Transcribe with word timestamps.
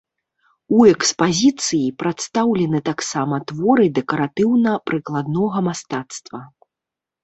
У 0.77 0.79
экспазіцыі 0.93 1.91
прадстаўлены 2.05 2.79
таксама 2.89 3.35
творы 3.53 3.85
дэкаратыўна-прыкладнога 4.01 5.57
мастацтва. 5.71 6.39